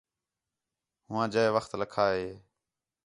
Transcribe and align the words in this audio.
ہوآں 1.09 1.27
جئے 1.33 1.49
وخت 1.55 1.71
لَکّھا 1.81 2.05
ہِے 2.15 2.25